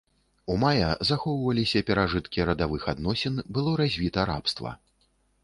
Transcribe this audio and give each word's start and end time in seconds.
У 0.51 0.53
мая 0.61 0.87
захоўваліся 1.09 1.81
перажыткі 1.89 2.47
радавых 2.51 2.89
адносін, 2.93 3.37
было 3.59 3.77
развіта 3.83 4.27
рабства. 4.33 4.77